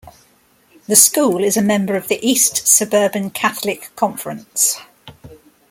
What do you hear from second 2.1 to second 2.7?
East